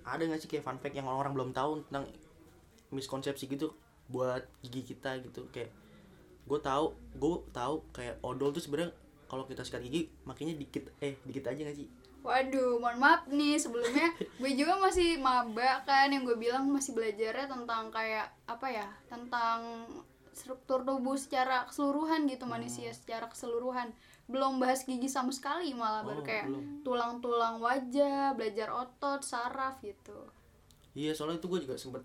ada 0.03 0.21
nggak 0.21 0.39
sih 0.39 0.49
kayak 0.51 0.63
fun 0.63 0.77
fact 0.77 0.93
yang 0.93 1.07
orang-orang 1.07 1.33
belum 1.33 1.49
tahu 1.49 1.71
tentang 1.87 2.03
miskonsepsi 2.91 3.47
gitu 3.47 3.71
buat 4.05 4.43
gigi 4.61 4.83
kita 4.85 5.23
gitu 5.23 5.47
kayak 5.49 5.71
gue 6.45 6.59
tahu 6.59 6.85
gue 7.15 7.35
tahu 7.49 7.75
kayak 7.89 8.19
odol 8.21 8.51
tuh 8.51 8.59
sebenarnya 8.59 8.91
kalau 9.25 9.43
kita 9.43 9.61
sikat 9.61 9.81
gigi 9.81 10.07
makinnya 10.23 10.53
dikit 10.53 10.89
eh 10.99 11.17
dikit 11.21 11.45
aja 11.47 11.61
gak 11.63 11.75
sih 11.75 11.89
Waduh, 12.21 12.81
mohon 12.81 12.97
maaf 12.97 13.29
nih 13.29 13.53
sebelumnya 13.55 14.09
gue 14.41 14.51
juga 14.51 14.77
masih 14.77 15.17
maba 15.17 15.83
kan 15.83 16.09
yang 16.09 16.23
gue 16.23 16.33
bilang 16.35 16.65
masih 16.67 16.91
belajarnya 16.91 17.45
tentang 17.47 17.89
kayak 17.89 18.33
apa 18.45 18.67
ya 18.67 18.87
tentang 19.05 19.85
struktur 20.31 20.81
tubuh 20.81 21.15
secara 21.15 21.63
keseluruhan 21.63 22.25
gitu 22.25 22.43
manusia 22.45 22.89
secara 22.91 23.25
keseluruhan 23.25 23.93
belum 24.25 24.57
bahas 24.57 24.83
gigi 24.83 25.05
sama 25.05 25.29
sekali 25.29 25.69
malah 25.71 26.01
baru 26.01 26.19
Oh, 26.19 26.25
kayak 26.25 26.45
belum. 26.45 26.63
tulang-tulang 26.81 27.55
wajah 27.57 28.33
belajar 28.33 28.73
otot 28.73 29.21
saraf 29.21 29.77
gitu 29.79 30.25
iya 30.91 31.13
soalnya 31.13 31.37
itu 31.37 31.47
gue 31.47 31.61
juga 31.61 31.77
sempet 31.77 32.01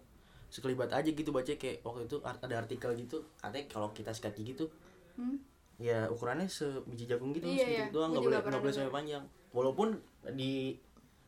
sekelibat 0.46 0.92
aja 0.92 1.08
gitu 1.08 1.30
baca 1.30 1.48
kayak 1.48 1.80
waktu 1.80 2.04
itu 2.04 2.20
ada 2.20 2.54
artikel 2.54 2.92
gitu 2.94 3.24
katanya 3.36 3.66
kalau 3.68 3.88
kita 3.90 4.10
sikat 4.10 4.36
gigi 4.36 4.52
tuh 4.54 4.68
Hmm? 5.10 5.36
Ya 5.80 6.04
ukurannya 6.06 6.44
sebiji 6.44 7.08
jagung 7.08 7.32
gitu 7.32 7.48
Iya, 7.48 7.56
segitu 7.58 7.80
iya. 7.80 7.86
doang 7.88 8.12
nggak 8.12 8.20
boleh 8.22 8.36
nggak 8.38 8.60
boleh 8.60 8.74
sampai 8.74 8.92
panjang 8.92 9.24
walaupun 9.50 9.88
di 10.30 10.76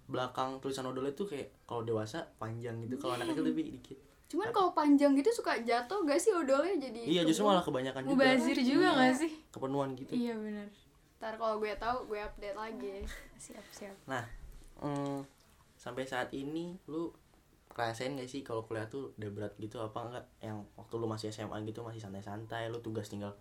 belakang 0.05 0.61
tulisan 0.61 0.85
odol 0.85 1.09
itu 1.09 1.25
kayak 1.25 1.65
kalau 1.65 1.81
dewasa 1.83 2.21
panjang 2.37 2.77
gitu 2.85 3.01
kalau 3.01 3.17
anak 3.17 3.33
kecil 3.33 3.49
lebih 3.49 3.73
dikit 3.73 3.97
cuman 4.29 4.49
kalau 4.49 4.73
panjang 4.73 5.13
gitu 5.13 5.29
suka 5.31 5.61
jatuh 5.61 6.05
gak 6.05 6.17
sih 6.17 6.33
odolnya 6.33 6.77
jadi 6.79 7.01
iya 7.03 7.23
justru 7.23 7.45
kebun? 7.45 7.53
malah 7.53 7.65
kebanyakan 7.65 8.01
juga 8.03 8.13
Mubazir 8.15 8.57
juga 8.59 8.87
Iya. 8.87 8.99
gak 8.99 9.15
sih? 9.19 9.33
kepenuhan 9.49 9.89
gitu 9.93 10.13
Iya 10.13 10.35
benar. 10.37 10.69
ntar 11.17 11.35
kalau 11.37 11.57
gue 11.57 11.73
tahu 11.77 11.99
gue 12.07 12.19
update 12.19 12.57
lagi 12.59 12.97
Siap 13.39 13.67
siap. 13.71 13.97
nah 14.05 14.25
mm, 14.79 15.21
sampai 15.75 16.05
saat 16.05 16.29
ini 16.31 16.77
lu 16.87 17.13
rasain 17.71 18.13
gak 18.15 18.27
sih 18.27 18.41
kalau 18.41 18.63
kuliah 18.63 18.85
tuh 18.87 19.13
udah 19.17 19.31
berat 19.31 19.53
gitu 19.57 19.77
apa 19.79 20.01
enggak 20.03 20.25
yang 20.41 20.61
waktu 20.75 20.95
lu 20.95 21.07
masih 21.07 21.29
SMA 21.29 21.57
gitu 21.65 21.81
masih 21.81 22.01
santai-santai 22.01 22.69
lu 22.69 22.81
tugas 22.81 23.09
tinggal 23.09 23.33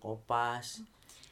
kopas. 0.00 0.82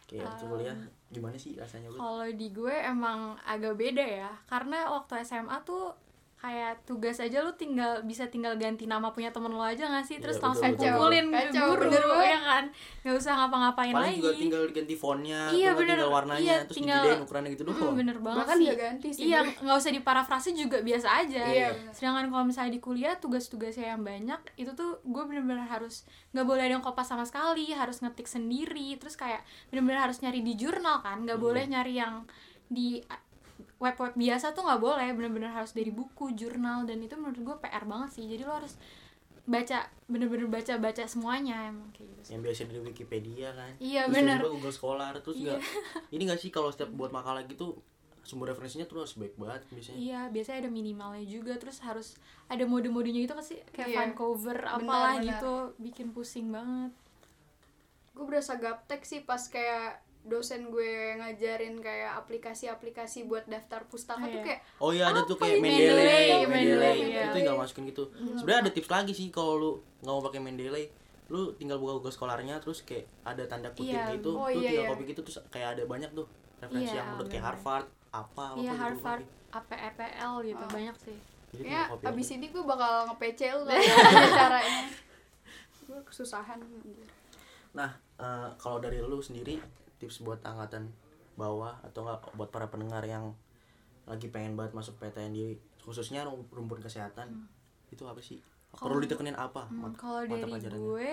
Kayak 0.09 0.25
waktu 0.25 0.45
kuliah 0.49 0.77
gimana 1.13 1.37
sih 1.37 1.53
rasanya 1.57 1.93
Kalau 1.93 2.25
di 2.33 2.49
gue 2.53 2.73
emang 2.73 3.37
agak 3.45 3.77
beda 3.77 4.05
ya, 4.05 4.33
karena 4.49 4.89
waktu 4.89 5.25
SMA 5.25 5.57
tuh 5.65 5.93
kayak 6.39 6.83
tugas 6.83 7.19
aja 7.19 7.43
lu 7.43 7.51
tinggal 7.53 7.99
bisa 8.01 8.25
tinggal 8.25 8.55
ganti 8.55 8.85
nama 8.85 9.11
punya 9.11 9.29
temen 9.29 9.51
lo 9.51 9.61
aja 9.61 9.85
gak 9.85 10.03
sih? 10.03 10.17
Terus 10.17 10.37
Iya, 10.37 10.45
langsung 10.45 10.71
betul, 10.71 10.87
kumpulin 10.87 11.27
Kacau, 11.29 11.67
guru 11.69 11.83
bener 11.85 12.03
banget. 12.05 12.29
ya 12.29 12.39
kan? 12.41 12.65
Nggak 13.01 13.15
usah 13.17 13.33
ngapa-ngapain 13.35 13.91
paling 13.91 14.07
lagi. 14.09 14.21
juga 14.21 14.31
tinggal 14.33 14.63
ganti 14.71 14.95
fontnya 14.95 15.41
Iya, 15.49 15.71
bener. 15.73 15.97
tinggal 15.97 16.11
warnanya 16.13 16.39
Iya, 16.41 16.57
terus 16.63 16.77
tinggal- 16.77 17.03
digedein 17.03 17.23
ukurannya 17.23 17.51
gitu 17.51 17.63
Mm, 17.63 17.71
doang. 17.73 17.95
bener 17.97 18.17
banget 18.19 18.39
Bahkan 18.41 18.57
sih. 18.57 18.69
ganti 18.73 19.09
sih 19.11 19.23
iya 19.27 19.39
nggak 19.43 19.77
usah 19.77 19.93
diparafrase 19.93 20.49
juga 20.53 20.79
biasa 20.81 21.09
aja. 21.17 21.43
Iya. 21.45 21.69
sedangkan 21.91 22.27
kalau 22.29 22.45
misalnya 22.45 22.71
di 22.71 22.81
kuliah 22.81 23.15
tugas-tugasnya 23.17 23.91
yang 23.91 24.03
banyak 24.03 24.39
itu 24.55 24.71
tuh 24.73 25.03
gue 25.03 25.23
bener-bener 25.25 25.65
harus 25.65 26.03
nggak 26.31 26.45
boleh 26.45 26.63
ada 26.63 26.73
yang 26.73 26.85
kopas 26.85 27.09
sama 27.09 27.23
sekali 27.23 27.71
harus 27.71 27.99
ngetik 27.99 28.25
sendiri 28.25 28.95
terus 28.95 29.15
kayak 29.15 29.43
bener-bener 29.69 29.99
harus 30.01 30.19
nyari 30.19 30.41
di 30.41 30.55
jurnal 30.55 31.01
kan? 31.01 31.19
Nggak 31.21 31.37
boleh 31.37 31.65
nyari 31.65 31.97
yang 31.97 32.23
di 32.67 33.03
web-web 33.79 34.13
biasa 34.13 34.51
tuh 34.51 34.63
nggak 34.63 34.79
boleh 34.79 35.09
bener-bener 35.13 35.49
harus 35.49 35.71
dari 35.71 35.91
buku 35.91 36.33
jurnal 36.33 36.83
dan 36.83 36.99
itu 36.99 37.15
menurut 37.15 37.39
gue 37.39 37.57
PR 37.61 37.85
banget 37.85 38.11
sih 38.13 38.25
jadi 38.25 38.43
lo 38.43 38.55
harus 38.57 38.75
baca 39.45 39.79
bener-bener 40.05 40.45
baca-baca 40.47 41.05
semuanya 41.05 41.69
emang 41.69 41.89
kayak 41.91 42.05
gitu 42.11 42.21
sih. 42.23 42.33
yang 42.33 42.43
biasa 42.43 42.61
dari 42.65 42.81
Wikipedia 42.83 43.49
kan 43.51 43.73
Iya, 43.79 44.05
Terus 44.05 44.15
bener. 44.15 44.37
tiba-tiba 44.37 44.55
Google 44.55 44.75
Scholar 44.75 45.13
terus 45.17 45.37
Iya. 45.37 45.45
juga 45.47 45.55
ini 46.15 46.23
gak 46.25 46.39
sih 46.39 46.51
kalau 46.51 46.69
setiap 46.69 46.91
buat 46.91 47.09
makalah 47.09 47.43
gitu 47.43 47.81
sumber 48.21 48.53
referensinya 48.53 48.85
tuh 48.85 49.01
harus 49.01 49.17
baik 49.17 49.35
banget 49.35 49.65
biasanya 49.71 49.97
Iya, 49.97 50.21
biasanya 50.29 50.59
ada 50.61 50.71
minimalnya 50.71 51.25
juga, 51.25 51.57
terus 51.57 51.81
harus 51.81 52.13
ada 52.45 52.61
mode-modenya 52.63 53.25
gitu 53.25 53.33
sih, 53.41 53.57
kayak 53.71 53.89
Iya. 53.89 53.97
fun 53.99 54.13
cover 54.13 54.53
Benar, 54.59 54.77
apalah 54.77 55.15
benar. 55.17 55.25
gitu, 55.31 55.55
bikin 55.79 56.07
pusing 56.11 56.49
banget. 56.49 56.93
gue 58.11 58.25
berasa 58.27 58.53
gaptek 58.55 59.01
sih 59.01 59.23
pas 59.23 59.41
kayak 59.41 60.03
dosen 60.29 60.69
gue 60.69 60.91
ngajarin 61.17 61.77
kayak 61.79 62.17
aplikasi-aplikasi 62.19 63.25
buat 63.25 63.45
daftar 63.45 63.85
pustaka 63.85 64.21
Oh, 64.21 64.29
tuh 64.29 64.35
iya. 64.35 64.45
kayak 64.45 64.61
oh 64.79 64.91
iya 64.91 65.05
ada 65.07 65.21
tuh 65.23 65.35
Apa 65.35 65.45
kayak? 65.45 65.59
Mendeley 65.59 65.89
Mendeley, 65.89 66.29
Mendeley, 66.45 66.97
Mendeley, 66.99 66.99
itu 67.25 67.37
iya. 67.37 67.45
nggak 67.45 67.59
masukin 67.59 67.85
gitu 67.87 68.05
sebenarnya 68.35 68.61
ada 68.63 68.73
tips 68.73 68.89
lagi 68.89 69.13
sih 69.13 69.27
kalau 69.29 69.53
lu 69.55 69.71
nggak 69.99 70.13
mau 70.13 70.23
pakai 70.23 70.41
Mendeley 70.41 70.85
lu 71.29 71.53
tinggal 71.55 71.77
buka 71.77 71.93
Google 71.95 72.09
Scholarnya 72.11 72.57
terus 72.57 72.81
kayak 72.83 73.05
ada 73.23 73.45
tanda 73.45 73.69
kutip 73.71 73.93
Iya, 73.93 74.15
gitu 74.15 74.33
oh 74.33 74.47
lu 74.47 74.59
iya, 74.59 74.69
tinggal 74.71 74.85
iya. 74.85 74.91
copy 74.91 75.03
gitu 75.07 75.21
terus 75.23 75.39
kayak 75.49 75.69
ada 75.75 75.83
banyak 75.85 76.11
tuh 76.13 76.25
referensi 76.59 76.89
Iya, 76.89 76.97
yang 76.97 77.07
menurut 77.13 77.29
kayak. 77.29 77.45
Harvard 77.45 77.87
apa 78.09 78.43
apa 78.47 78.57
Iya, 78.57 78.65
gitu, 78.67 78.81
Harvard, 78.81 79.25
copy. 79.25 79.37
APEPL 79.51 80.33
gitu, 80.47 80.61
Oh. 80.63 80.71
banyak 80.71 80.97
sih. 80.99 81.19
Jadi 81.49 81.65
ya 81.67 81.83
abis 81.89 82.27
aja. 82.27 82.35
ini 82.35 82.47
gue 82.49 82.61
bakal 82.63 82.93
nge-PC 83.09 83.41
lu 83.51 83.65
lah 83.69 83.81
caranya 84.31 84.85
gue 85.83 86.01
kesusahan 86.03 86.59
anjir. 86.59 87.09
Nah, 87.71 87.89
eh, 88.17 88.49
kalau 88.57 88.77
dari 88.79 88.97
lu 88.99 89.17
sendiri 89.19 89.57
tips 89.99 90.23
buat 90.23 90.41
angkatan 90.43 90.91
bawah 91.39 91.79
atau 91.87 92.03
enggak 92.07 92.27
buat 92.35 92.51
para 92.51 92.67
pendengar 92.67 93.07
yang 93.07 93.35
lagi 94.09 94.27
pengen 94.33 94.57
banget 94.57 94.73
masuk 94.75 94.97
PTN 94.99 95.37
di 95.37 95.55
khususnya 95.85 96.25
rum- 96.25 96.49
rumpun 96.51 96.81
kesehatan 96.81 97.47
itu 97.93 98.03
apa 98.05 98.21
sih? 98.21 98.41
Perlu 98.73 99.01
ditekenin 99.05 99.37
apa? 99.37 99.69
Hmm, 99.69 99.93
mat- 99.93 99.97
kalau 99.97 100.25
dari 100.25 100.53
gue, 100.69 101.13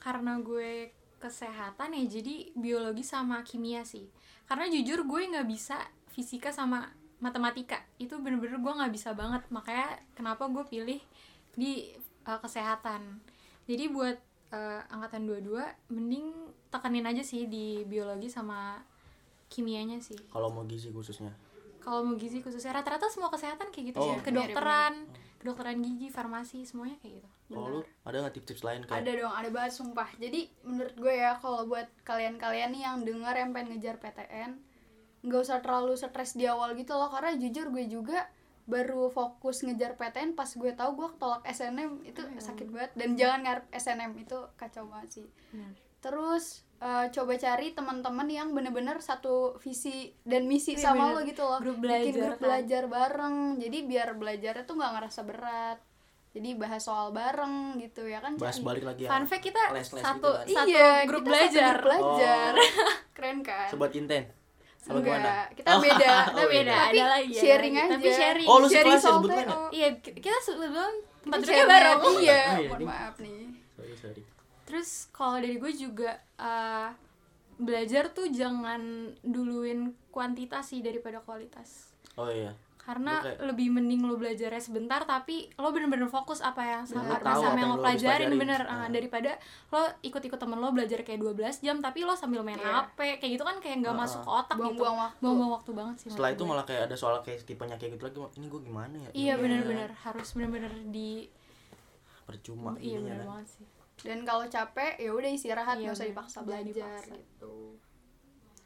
karena 0.00 0.40
gue 0.40 0.92
kesehatan 1.20 1.92
ya, 1.96 2.02
jadi 2.08 2.52
biologi 2.56 3.04
sama 3.04 3.40
kimia 3.44 3.84
sih. 3.84 4.08
Karena 4.48 4.68
jujur 4.68 5.04
gue 5.04 5.20
nggak 5.32 5.48
bisa 5.48 5.76
fisika 6.12 6.52
sama 6.52 6.88
matematika, 7.20 7.80
itu 7.96 8.16
bener-bener 8.20 8.60
gue 8.60 8.72
nggak 8.80 8.92
bisa 8.92 9.12
banget. 9.12 9.44
Makanya 9.52 10.00
kenapa 10.16 10.48
gue 10.48 10.64
pilih 10.64 11.00
di 11.56 11.92
uh, 12.24 12.40
kesehatan. 12.40 13.20
Jadi 13.68 13.88
buat 13.92 14.16
uh, 14.56 14.80
angkatan 14.88 15.28
22 15.28 15.52
mending 15.92 16.32
tekenin 16.72 17.04
aja 17.04 17.20
sih 17.20 17.44
di 17.44 17.84
biologi 17.84 18.32
sama 18.32 18.80
kimianya 19.46 20.00
sih. 20.00 20.16
Kalau 20.32 20.48
mau 20.48 20.64
gizi 20.64 20.88
khususnya. 20.88 21.30
Kalau 21.78 22.02
mau 22.02 22.16
gizi 22.16 22.40
khususnya 22.40 22.74
rata-rata 22.74 23.06
semua 23.06 23.28
kesehatan 23.28 23.70
kayak 23.70 23.94
gitu 23.94 23.98
Oh. 24.00 24.10
ya. 24.10 24.18
Kedokteran, 24.18 25.06
kedokteran 25.38 25.78
gigi, 25.78 26.10
farmasi 26.10 26.66
semuanya 26.66 26.98
kayak 26.98 27.22
gitu. 27.22 27.28
Kalau 27.46 27.78
lu 27.78 27.80
ada 28.02 28.16
nggak 28.26 28.34
tips-tips 28.34 28.62
lain 28.66 28.80
kayak 28.82 29.06
ada 29.06 29.12
dong 29.22 29.30
ada 29.30 29.48
banget 29.54 29.72
sumpah 29.78 30.08
jadi 30.18 30.50
menurut 30.66 30.96
gue 30.98 31.14
ya 31.14 31.38
kalau 31.38 31.62
buat 31.62 31.86
kalian-kalian 32.02 32.74
nih 32.74 32.82
yang 32.82 32.96
dengar 33.06 33.38
yang 33.38 33.54
pengen 33.54 33.78
ngejar 33.78 34.02
PTN 34.02 34.58
nggak 35.22 35.40
usah 35.46 35.62
terlalu 35.62 35.94
stres 35.94 36.34
di 36.34 36.50
awal 36.50 36.74
gitu 36.74 36.98
loh 36.98 37.06
karena 37.06 37.38
jujur 37.38 37.70
gue 37.70 37.86
juga 37.86 38.26
baru 38.66 39.08
fokus 39.08 39.62
ngejar 39.62 39.94
PTN 39.94 40.32
pas 40.32 40.46
gue 40.48 40.72
tahu 40.72 40.90
gue 40.94 41.08
ketolak 41.08 41.42
SNM 41.44 42.02
itu 42.02 42.18
sakit 42.36 42.66
banget 42.68 42.90
dan 42.92 43.14
jangan 43.14 43.40
ngarep 43.40 43.66
SNM 43.70 44.12
itu 44.16 44.38
kacau 44.54 44.84
banget 44.84 45.10
sih 45.12 45.26
Benar. 45.48 45.70
terus 46.00 46.44
eh, 46.76 47.06
coba 47.08 47.32
cari 47.36 47.72
teman-teman 47.72 48.26
yang 48.28 48.48
bener-bener 48.50 48.98
satu 48.98 49.34
visi 49.56 49.94
dan 50.22 50.44
misi 50.44 50.74
Iya, 50.74 50.82
sama 50.84 51.08
bener. 51.08 51.14
lo 51.14 51.20
gitu 51.24 51.42
loh 51.42 51.58
Grup 51.58 51.78
bikin 51.78 51.84
belajar 51.84 52.12
grup 52.20 52.32
kan. 52.32 52.42
belajar 52.42 52.82
bareng 52.86 53.36
jadi 53.56 53.78
biar 53.82 54.08
belajarnya 54.12 54.64
tuh 54.64 54.74
nggak 54.74 54.92
ngerasa 54.94 55.20
berat 55.22 55.78
jadi 56.32 56.48
bahas 56.52 56.82
soal 56.82 57.08
bareng 57.10 57.54
gitu 57.78 58.04
ya 58.04 58.20
kan 58.20 58.36
bahas 58.36 58.60
balik 58.60 58.84
lagi 58.84 59.02
ya. 59.02 59.08
Fun 59.08 59.24
fact 59.24 59.40
kita 59.42 59.62
Les-les 59.72 59.88
satu 59.96 60.30
gitu 60.42 60.52
kan. 60.52 60.56
satu 60.58 60.68
iya, 60.68 60.90
grup 61.04 61.22
kita 61.22 61.30
belajar. 61.30 61.54
satu 61.54 61.70
grup 61.72 61.86
belajar 61.86 62.52
Oh. 62.52 62.66
keren 63.16 63.38
kan 63.40 63.68
Sobat 63.68 63.94
Inten. 63.94 64.24
Apa 64.86 64.94
enggak 64.94 65.18
gimana? 65.18 65.32
kita 65.50 65.70
beda 65.76 66.14
Kita 66.22 66.36
Oh, 66.36 66.46
beda, 66.46 66.72
iya. 66.76 66.78
tapi 66.78 66.96
ada 66.96 67.04
lagi. 67.10 67.34
sharing 67.34 67.74
aja 67.76 67.90
Tapi 67.92 68.08
sharing. 68.12 68.46
Oh, 68.46 68.56
lu 68.56 68.66
sharing 68.66 68.76
sekelas 68.86 68.94
ya 68.94 69.02
soal 69.02 69.16
sebutkan 69.16 69.36
ya? 69.36 69.46
TO. 69.48 69.58
Iya, 69.70 69.88
ki- 69.96 70.16
kita 70.16 70.38
sebelum 70.40 70.92
tempat 71.20 71.38
duduknya 71.40 71.64
bareng. 71.66 71.98
iya 71.98 72.06
Oh, 72.06 72.16
iya, 72.16 72.38
mohon 72.64 72.82
maaf 72.84 73.14
nih 73.18 73.40
Sorry, 73.72 73.94
sorry. 73.94 74.22
Terus 74.64 74.88
kalau 75.10 75.36
dari 75.36 75.56
gue 75.56 75.72
juga 75.72 76.10
eh, 76.36 76.88
belajar 77.56 78.04
tuh 78.08 78.28
jangan 78.28 78.80
duluin 79.20 79.80
kuantitas 80.08 80.64
sih 80.66 80.80
daripada 80.80 81.18
kualitas. 81.18 81.90
Oh 82.14 82.26
iya. 82.26 82.52
Karena 82.86 83.18
kayak- 83.18 83.42
lebih 83.42 83.66
mending 83.68 83.98
lo 84.00 84.14
belajarnya 84.14 84.56
sebentar 84.58 85.02
tapi 85.02 85.50
lo 85.52 85.68
bener-bener 85.68 86.06
fokus 86.06 86.38
apa 86.40 86.62
yang 86.62 86.82
Dan 86.82 87.02
sama, 87.02 87.18
tahu 87.18 87.40
sama 87.40 87.50
apa 87.50 87.58
yang 87.58 87.68
lo 87.68 87.76
pelajarin 87.80 88.30
bener 88.32 88.60
Nah. 88.62 88.78
Ah, 88.78 88.88
daripada 88.88 89.30
lo 89.68 89.82
ikut-ikut 90.00 90.38
temen 90.38 90.54
lo 90.54 90.70
belajar 90.70 90.98
kayak 91.00 91.18
12 91.18 91.58
jam 91.58 91.76
tapi 91.78 92.00
lo 92.00 92.14
sambil 92.14 92.40
main 92.40 92.54
Iya. 92.56 92.86
HP 92.86 92.98
kayak 93.18 93.32
gitu 93.32 93.42
kan 93.42 93.58
kayak 93.58 93.76
nggak 93.80 93.90
Ah, 93.92 94.00
masuk 94.00 94.20
ke 94.20 94.30
otak 94.32 94.54
gitu 94.54 94.62
Buang-buang 94.62 94.96
waktu. 95.00 95.18
buang-buang 95.20 95.52
waktu 95.52 95.70
banget 95.72 95.96
sih 95.98 96.08
Setelah 96.08 96.30
itu 96.30 96.38
gue. 96.38 96.46
malah 96.48 96.64
kayak 96.64 96.82
ada 96.84 96.96
soal 96.96 97.16
kayak 97.20 97.42
tipenya 97.42 97.74
kayak 97.74 97.92
gitu 97.92 98.04
lagi. 98.04 98.18
Ini 98.34 98.46
gue 98.46 98.60
gimana 98.62 98.94
ya? 98.96 99.10
iya 99.12 99.32
Ini 99.32 99.42
bener-bener 99.42 99.90
harus 99.98 100.28
bener-bener 100.30 100.70
di 100.86 101.26
Percuma 102.24 102.74
iya 102.76 102.98
bener 102.98 103.18
kan. 103.20 103.26
banget 103.32 103.48
sih 103.52 103.66
dan 103.98 104.22
kalau 104.22 104.44
capek 104.44 104.92
ya 104.96 105.10
udah 105.10 105.26
istirahat 105.28 105.74
Iya, 105.74 105.82
nggak 105.82 105.94
usah 105.94 106.04
bener. 106.04 106.14
dipaksa 106.14 106.38
belajar 106.40 106.68
dipaksa. 107.00 107.14
gitu 107.16 107.54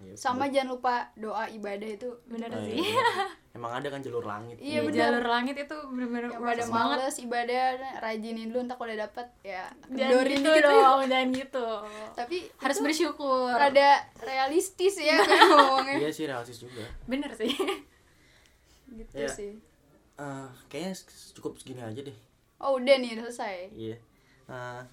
Iya, 0.00 0.14
sama 0.14 0.48
jangan 0.48 0.72
lupa 0.72 0.94
doa 1.14 1.44
ibadah 1.46 1.84
itu 1.86 2.08
bener 2.24 2.48
Oh, 2.48 2.58
sih 2.58 2.72
iya. 2.74 3.04
Emang 3.52 3.74
ada 3.74 3.86
kan 3.86 3.98
jalur 3.98 4.22
langit. 4.22 4.56
Iya, 4.56 4.64
Iya, 4.64 4.80
bener. 4.82 4.96
jalur 4.96 5.26
langit 5.26 5.56
itu 5.58 5.76
bener-bener 5.86 6.24
yang 6.26 6.34
worth 6.34 6.48
pada 6.48 6.64
banget 6.64 6.96
males 6.96 7.16
ibadah 7.18 7.62
rajinin 7.98 8.48
dulu 8.48 8.60
entah 8.60 8.74
kalau 8.74 8.88
udah 8.88 9.00
dapet 9.02 9.26
ya 9.42 9.64
jangan 9.90 10.24
gitu 10.24 10.40
dikit 10.40 10.62
dong 10.64 11.00
jangan 11.04 11.28
gitu 11.34 11.66
tapi 12.18 12.36
harus 12.56 12.76
itu 12.76 12.84
bersyukur 12.86 13.52
rada 13.52 13.90
realistis 14.18 14.94
ya 14.98 15.18
gue 15.18 15.36
ngomongnya 15.50 15.96
Iya 15.98 16.10
sih 16.10 16.24
realistis 16.24 16.58
juga. 16.60 16.84
bener 17.04 17.30
sih 17.32 17.52
gitu 18.90 19.12
Iya. 19.14 19.28
sih 19.28 19.52
Eh, 20.16 20.48
kayaknya 20.66 20.92
cukup 21.32 21.56
segini 21.56 21.80
aja 21.80 21.96
deh. 21.98 22.16
oh 22.58 22.76
udah 22.76 22.92
nih 22.94 23.16
udah 23.16 23.24
selesai 23.26 23.72
Iya. 23.72 23.96
Nah, 24.46 24.84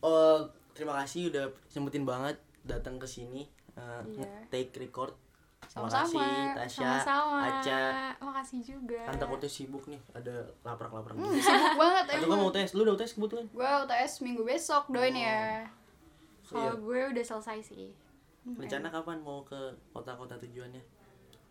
oh, 0.00 0.46
terima 0.70 0.94
kasih 0.96 1.26
udah 1.28 1.50
sempetin 1.66 2.02
banget 2.02 2.34
datang 2.62 2.96
ke 2.96 3.04
sini 3.04 3.50
eh, 3.78 4.02
Iya. 4.12 4.28
take 4.50 4.74
record. 4.76 5.14
Sama-sama. 5.68 6.54
Tasya, 6.54 6.80
sama-sama 6.96 7.38
Aca. 7.60 7.80
makasih 8.20 8.60
juga 8.64 9.04
Kan 9.04 9.14
takutnya 9.16 9.46
sibuk 9.48 9.84
nih, 9.84 10.00
ada 10.12 10.32
laprak-laprak 10.62 11.12
Hmm, 11.12 11.28
gitu. 11.30 11.44
sibuk 11.44 11.74
banget 11.76 12.04
emang 12.16 12.30
kan 12.30 12.38
mau 12.40 12.50
tes, 12.50 12.72
lu 12.72 12.82
udah 12.82 12.96
tes 12.96 13.12
kebetulan? 13.12 13.46
gue 13.46 13.68
UTS 13.84 14.12
minggu 14.20 14.42
besok 14.42 14.88
doain 14.88 15.12
ya 15.12 15.68
kalau 16.42 16.62
Iya. 16.64 16.72
gue 16.74 17.00
udah 17.12 17.24
selesai 17.26 17.58
sih 17.64 17.92
Rencana 18.48 18.88
kapan 18.88 19.20
mau 19.20 19.44
ke 19.44 19.60
kota-kota 19.90 20.38
tujuannya? 20.38 20.80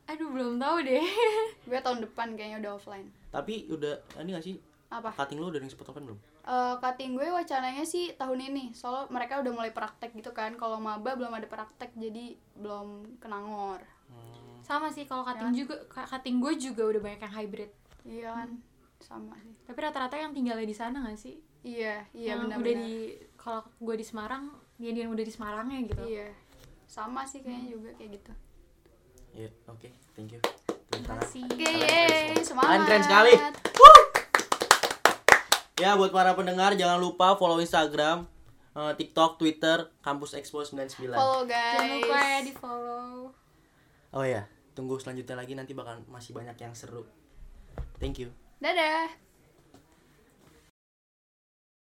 aduh 0.07 0.27
belum 0.27 0.57
tahu 0.57 0.77
deh 0.81 1.03
gue 1.69 1.77
tahun 1.77 1.99
depan 2.01 2.27
kayaknya 2.33 2.57
udah 2.59 2.71
offline 2.73 3.07
Tapi 3.29 3.67
udah 3.69 3.93
ini 4.17 4.33
gak 4.33 4.41
sih? 4.41 4.55
Apa? 4.87 5.11
Cutting 5.13 5.37
lu 5.37 5.47
udah 5.47 5.59
yang 5.59 5.67
spot 5.67 5.89
open 5.89 6.03
belum? 6.05 6.19
Eh, 6.41 6.75
cutting 6.79 7.11
gue 7.13 7.27
wacananya 7.27 7.83
sih 7.83 8.13
tahun 8.13 8.39
ini. 8.45 8.71
Soalnya 8.71 9.09
mereka 9.09 9.37
udah 9.37 9.51
mulai 9.51 9.69
praktek 9.69 10.11
gitu 10.11 10.31
kan. 10.31 10.53
Kalau 10.53 10.77
maba 10.77 11.13
belum 11.13 11.31
ada 11.31 11.45
praktek 11.45 11.91
jadi 11.93 12.35
belum 12.55 13.17
kenangor 13.17 13.83
Hmm, 14.07 14.63
sama 14.63 14.87
sih 14.87 15.03
kalau 15.03 15.21
cutting 15.21 15.51
juga 15.53 15.75
ka- 15.85 16.07
cutting 16.07 16.39
gue 16.39 16.55
juga 16.57 16.87
udah 16.87 17.01
banyak 17.01 17.19
yang 17.19 17.33
hybrid. 17.33 17.71
Iya 18.01 18.27
kan? 18.33 18.49
Sama 18.97 19.35
sih. 19.37 19.51
Tapi 19.61 19.75
rata-rata 19.77 20.15
yang 20.15 20.31
tinggalnya 20.31 20.63
di 20.63 20.71
sana 20.71 21.03
gak 21.03 21.19
sih? 21.19 21.35
Iya 21.59 22.07
iya 22.13 22.31
yang 22.31 22.47
benar 22.47 22.63
udah 22.63 22.73
di 22.77 22.91
kalau 23.35 23.61
gue 23.77 23.95
di 23.95 24.05
Semarang 24.07 24.47
dia 24.77 24.95
dia 24.95 25.05
udah 25.05 25.19
di 25.19 25.33
Semarangnya 25.33 25.79
gitu. 25.83 26.03
Iya. 26.07 26.31
Sama 26.87 27.27
sih 27.27 27.43
kayaknya 27.43 27.67
juga 27.69 27.89
kayak 27.93 28.11
gitu. 28.15 28.31
Iya, 29.35 29.49
oke, 29.67 29.89
thank 30.15 30.31
you. 30.31 30.39
Terima 30.87 31.19
kasih 31.19 31.43
oke 31.43 31.67
semua. 32.39 32.63
semangat. 32.63 32.79
Keren 32.87 33.03
sekali. 33.03 33.33
Ya, 35.77 35.93
buat 35.93 36.09
para 36.09 36.33
pendengar 36.33 36.73
jangan 36.73 36.97
lupa 36.97 37.37
follow 37.37 37.61
Instagram, 37.61 38.25
eh, 38.73 38.93
TikTok, 38.97 39.37
Twitter, 39.37 39.93
Kampus 40.01 40.33
Expo 40.33 40.65
99. 40.65 41.13
follow 41.13 41.45
guys 41.45 41.77
jangan 41.77 41.89
lupa 42.01 42.17
ya 42.17 42.39
di 42.41 42.53
follow 42.57 43.29
Oh 44.09 44.25
ya, 44.25 44.49
tunggu 44.73 44.97
selanjutnya 44.97 45.37
lagi 45.37 45.53
nanti 45.53 45.77
bakal 45.77 46.01
masih 46.09 46.33
banyak 46.33 46.57
yang 46.57 46.73
seru. 46.73 47.05
Thank 48.01 48.17
you. 48.17 48.33
dadah 48.57 49.26